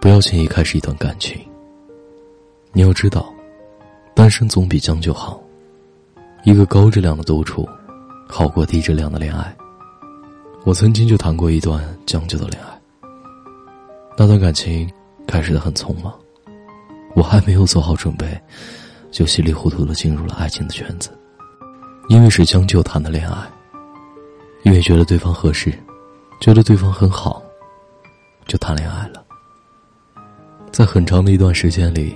[0.00, 1.38] 不要轻易开始一段感情。
[2.72, 3.30] 你要知道，
[4.14, 5.38] 单身总比将就好。
[6.42, 7.68] 一个高质量的独处，
[8.26, 9.54] 好过低质量的恋爱。
[10.64, 12.80] 我曾经就谈过一段将就的恋爱。
[14.16, 14.90] 那段感情
[15.26, 16.14] 开始的很匆忙，
[17.14, 18.40] 我还没有做好准备，
[19.10, 21.10] 就稀里糊涂的进入了爱情的圈子。
[22.08, 23.36] 因为是将就谈的恋爱，
[24.62, 25.70] 因为觉得对方合适，
[26.40, 27.42] 觉得对方很好，
[28.46, 29.22] 就谈恋爱了。
[30.72, 32.14] 在很长的一段时间里，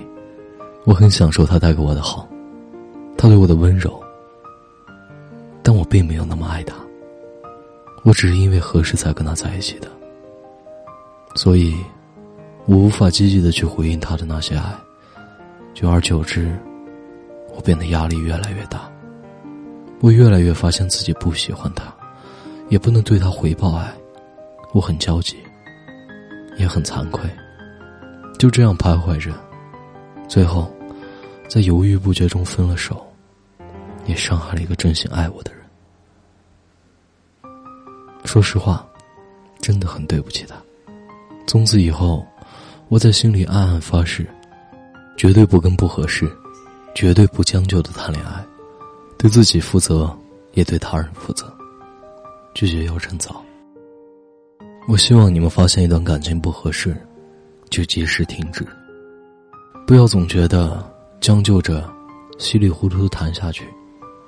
[0.85, 2.27] 我很享受他带给我的好，
[3.17, 4.01] 他对我的温柔，
[5.61, 6.73] 但我并没有那么爱他。
[8.03, 9.87] 我只是因为合适才跟他在一起的，
[11.35, 11.75] 所以，
[12.65, 14.73] 我无法积极的去回应他的那些爱，
[15.73, 16.55] 久而久之，
[17.55, 18.89] 我变得压力越来越大。
[20.01, 21.83] 我越来越发现自己不喜欢他，
[22.69, 23.91] 也不能对他回报爱，
[24.71, 25.35] 我很焦急，
[26.57, 27.27] 也很惭愧，
[28.37, 29.33] 就这样徘徊着，
[30.27, 30.71] 最后，
[31.47, 33.05] 在犹豫不决中分了手，
[34.05, 35.61] 也伤害了一个真心爱我的人。
[38.25, 38.85] 说实话，
[39.61, 40.55] 真的很对不起他。
[41.47, 42.25] 从此以后，
[42.89, 44.27] 我在心里暗暗发誓，
[45.15, 46.29] 绝对不跟不合适、
[46.93, 48.43] 绝对不将就的谈恋爱。
[49.17, 50.15] 对自己负责，
[50.53, 51.51] 也对他人负责。
[52.53, 53.43] 拒绝要趁早。
[54.87, 56.95] 我希望你们发现一段感情不合适，
[57.75, 58.65] 就及时停止。
[59.85, 60.81] 不要总觉得
[61.19, 61.83] 将就着，
[62.39, 63.67] 稀里糊涂的谈下去，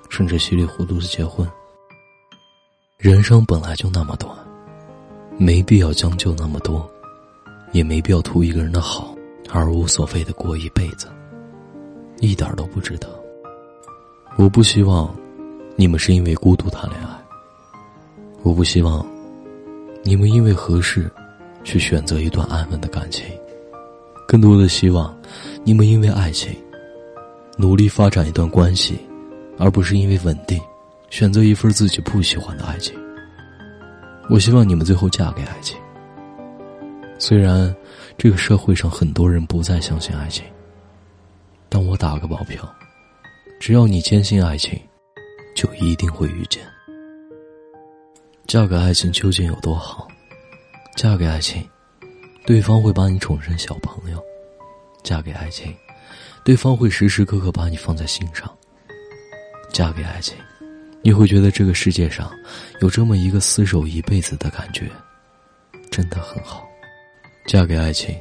[0.10, 1.50] 甚至稀里糊涂的结婚。
[2.98, 4.30] 人生本来就那么短，
[5.38, 6.86] 没必要将就那么多，
[7.72, 9.16] 也没必要图一个人的好
[9.50, 11.08] 而无所谓的过一辈子，
[12.20, 13.08] 一点都不值得。
[14.36, 15.16] 我不希望
[15.78, 17.18] 你们是因为孤独谈恋爱。
[18.44, 19.08] 我不希望
[20.04, 21.10] 你们因为合适
[21.68, 23.26] 去选择一段安稳的感情。
[24.26, 25.14] 更多的希望
[25.66, 26.56] 你们因为爱情
[27.58, 28.98] 努力发展一段关系，
[29.58, 30.58] 而不是因为稳定
[31.10, 32.98] 选择一份自己不喜欢的爱情。
[34.30, 35.78] 我希望你们最后嫁给爱情。
[37.20, 37.76] 虽然
[38.18, 40.46] 这个社会上很多人不再相信爱情，
[41.68, 42.64] 但我打个保票。
[43.60, 44.80] 只要你坚信爱情，
[45.54, 46.64] 就一定会遇见。
[48.46, 50.08] 嫁给爱情究竟有多好？
[50.98, 51.64] 嫁给爱情，
[52.44, 54.18] 对方会把你宠成小朋友；
[55.04, 55.72] 嫁给爱情，
[56.44, 58.52] 对方会时时刻刻把你放在心上。
[59.72, 60.36] 嫁给爱情，
[61.04, 62.32] 你会觉得这个世界上
[62.82, 64.90] 有这么一个厮守一辈子的感觉，
[65.92, 66.68] 真的很好。
[67.46, 68.18] 嫁给爱情，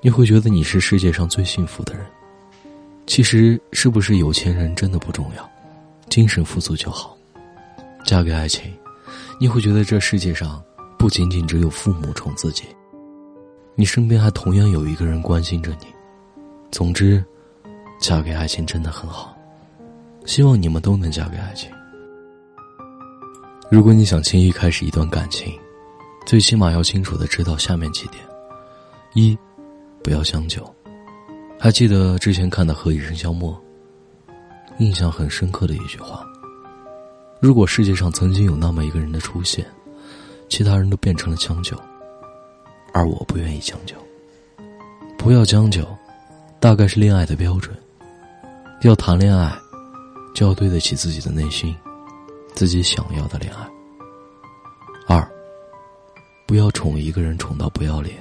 [0.00, 2.06] 你会觉得你是世界上最幸福的人。
[3.08, 5.50] 其实是不是有钱人真的不重要，
[6.08, 7.18] 精神富足就好。
[8.04, 8.72] 嫁给爱情，
[9.40, 10.62] 你会觉得这世界上
[11.00, 12.64] 不仅仅只有父母宠自己，
[13.74, 15.86] 你身边还同样有一个人关心着你。
[16.70, 17.24] 总之，
[17.98, 19.34] 嫁给爱情真的很好，
[20.26, 21.70] 希望你们都能嫁给爱情。
[23.70, 25.50] 如果你想轻易开始一段感情，
[26.26, 28.22] 最起码要清楚的知道下面几点：
[29.14, 29.34] 一，
[30.04, 30.62] 不要将就。
[31.58, 33.58] 还记得之前看的《何以笙箫默》，
[34.78, 36.26] 印象很深刻的一句话：
[37.40, 39.64] 如果世界上曾经有那么一个人的出现，
[40.50, 41.74] 其他人都变成了将就，
[42.92, 43.94] 而我不愿意将就。
[45.16, 45.86] 不要将就，
[46.58, 47.74] 大概是恋爱的标准。
[48.82, 49.56] 要谈恋爱，
[50.34, 51.74] 就要对得起自己的内心，
[52.54, 53.66] 自己想要的恋爱。
[55.06, 55.26] 二，
[56.46, 58.16] 不要宠一个人宠到不要脸。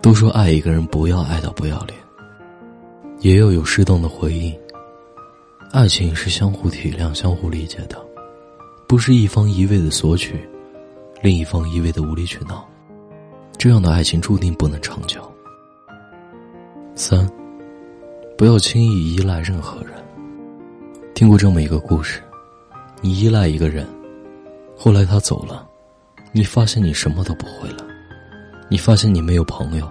[0.00, 1.98] 都说爱一个人不要爱到不要脸，
[3.18, 4.56] 也要有适当的回应。
[5.72, 8.00] 爱情是相互体谅、相互理解的，
[8.86, 10.48] 不是一方一味的索取，
[11.22, 12.68] 另一方一味的无理取闹，
[13.56, 15.20] 这样的爱情注定不能长久。
[16.94, 17.28] 三，
[18.36, 19.92] 不要轻易依赖任何人。
[21.14, 22.22] 听过这么一个故事：
[23.00, 23.88] 你依赖一个人，
[24.76, 25.66] 后来他走了，
[26.32, 27.84] 你发现你什么都不会了，
[28.68, 29.90] 你发现你没有朋友。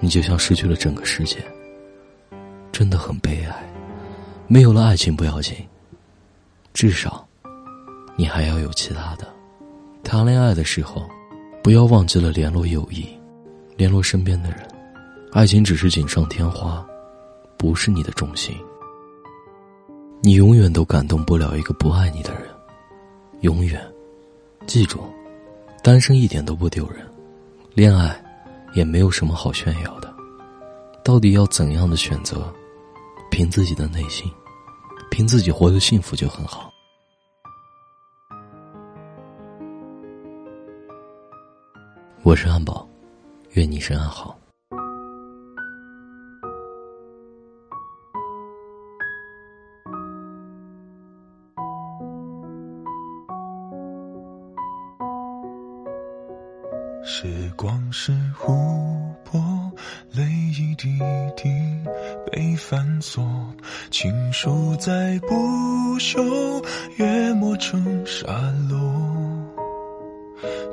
[0.00, 1.38] 你就像失去了整个世界，
[2.70, 3.72] 真的很悲哀。
[4.46, 5.56] 没有了爱情不要紧，
[6.74, 7.26] 至少
[8.14, 9.33] 你还要有其他的。
[10.04, 11.08] 谈恋爱的时候，
[11.62, 13.06] 不要忘记了联络友谊，
[13.76, 14.58] 联络身边的人。
[15.32, 16.86] 爱情只是锦上添花，
[17.56, 18.54] 不是你的重心。
[20.20, 22.42] 你永远都感动不了一个不爱你的人，
[23.40, 23.82] 永远。
[24.66, 25.00] 记住，
[25.82, 27.04] 单身一点都不丢人，
[27.74, 28.20] 恋爱。
[28.74, 30.12] 也没有什么好炫耀的，
[31.04, 32.52] 到底要怎样的选择？
[33.30, 34.28] 凭自己的内心，
[35.12, 36.73] 凭自己活得幸福就很好。
[42.34, 42.84] 我是安宝，
[43.52, 44.36] 愿你身安好。
[57.04, 58.52] 时光是湖
[59.22, 59.40] 泊，
[60.10, 60.24] 泪
[60.58, 60.98] 一滴
[61.36, 61.48] 滴
[62.32, 63.24] 被反锁，
[63.92, 65.36] 情书再不
[66.00, 66.66] 朽，
[66.98, 68.32] 也磨成沙
[68.68, 69.13] 漏。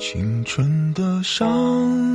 [0.01, 1.48] 青春的上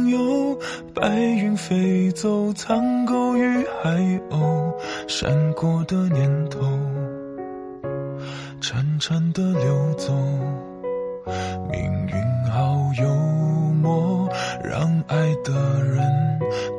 [0.09, 0.59] 游，
[0.93, 3.91] 白云飞走，苍狗与海
[4.29, 4.75] 鸥，
[5.07, 6.61] 闪过的念头，
[8.61, 10.13] 潺潺的流走。
[11.71, 13.09] 命运好幽
[13.81, 14.29] 默，
[14.65, 16.05] 让爱的人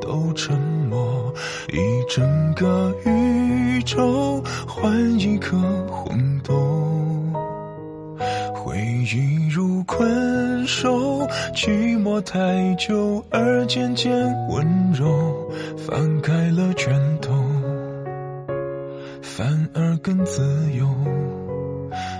[0.02, 0.54] 都沉
[0.90, 1.32] 默，
[1.72, 5.56] 一整个宇宙换一颗
[8.98, 11.20] 回忆如困兽，
[11.54, 14.12] 寂寞太久而渐渐
[14.48, 15.48] 温柔。
[15.76, 17.32] 翻开了卷头，
[19.22, 20.42] 反而更自
[20.72, 20.88] 由。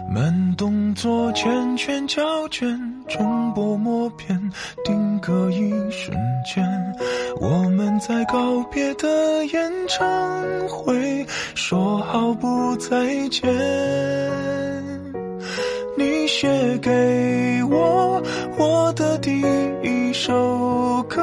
[0.09, 2.79] 慢动作缱绻胶卷，
[3.09, 4.39] 重播默片，
[4.85, 6.17] 定格一瞬
[6.47, 6.65] 间。
[7.41, 10.09] 我们在告别的演唱
[10.69, 11.27] 会，
[11.57, 14.58] 说好不再见。
[16.41, 18.23] 写给我
[18.57, 19.41] 我的第
[19.83, 21.21] 一首歌，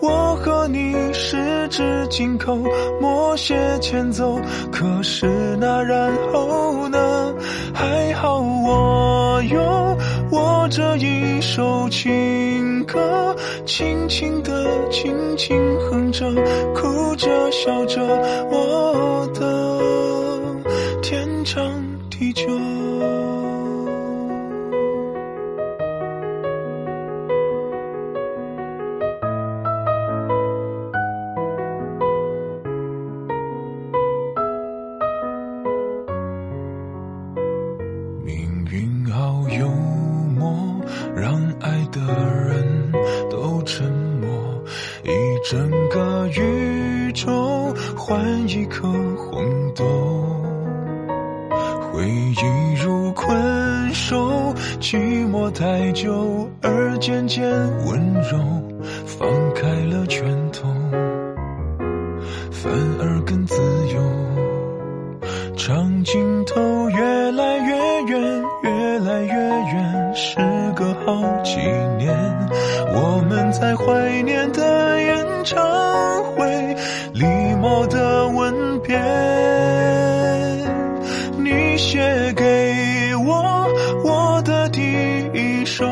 [0.00, 2.56] 我和你十指紧扣，
[3.00, 4.38] 默写前奏。
[4.70, 5.26] 可是
[5.58, 7.34] 那然后呢？
[7.74, 9.58] 还好我有
[10.30, 13.34] 我这一首情歌，
[13.64, 15.58] 轻轻的，轻轻
[15.90, 16.24] 哼着，
[16.72, 18.00] 哭着笑着，
[18.52, 19.80] 我的
[21.02, 21.68] 天长
[22.08, 22.46] 地久。
[48.68, 49.84] 颗红豆，
[51.92, 57.44] 回忆如困兽，寂寞太久而渐渐
[57.86, 58.38] 温柔，
[59.06, 60.68] 放开了拳头，
[62.50, 63.56] 反而更自
[63.94, 64.00] 由，
[65.56, 70.36] 长镜头越来越远，越来越远，时
[70.74, 71.56] 隔好几
[71.96, 72.14] 年，
[72.94, 75.62] 我们在怀念的演唱
[76.34, 76.76] 会，
[77.14, 77.24] 礼
[77.60, 78.25] 貌的
[81.76, 83.68] 你写给我
[84.02, 84.80] 我的第
[85.34, 85.84] 一首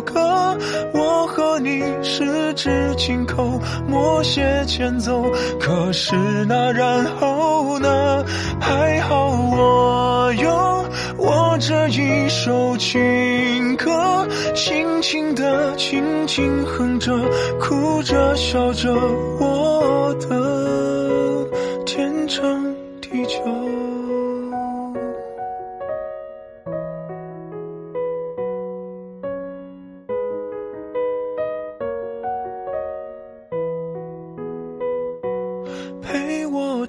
[0.00, 0.56] 歌，
[0.94, 5.30] 我和你十指紧扣，默写前奏。
[5.60, 6.16] 可是
[6.48, 8.24] 那然后呢？
[8.58, 10.86] 还好我有
[11.18, 17.12] 我这一首情歌，轻轻的，轻轻哼着，
[17.60, 18.90] 哭着笑着，
[19.38, 21.46] 我的
[21.84, 23.69] 天长地久。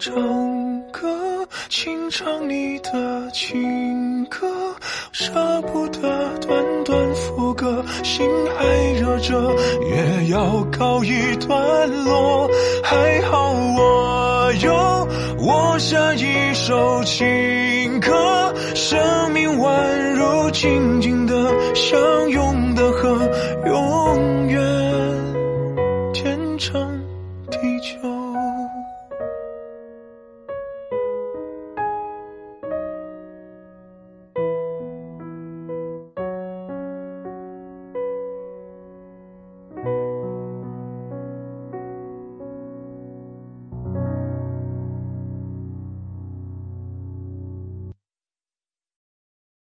[0.02, 0.16] 唱
[0.92, 4.48] 歌，轻唱你的情歌，
[5.12, 5.32] 舍
[5.72, 6.00] 不得
[6.40, 8.28] 短短副歌，心
[8.58, 8.66] 还
[9.00, 12.50] 热着，也要告一段落。
[12.84, 21.36] 还好我有我下一首情歌，生命宛如静静的
[21.76, 23.20] 相拥的河，
[23.68, 24.81] 永远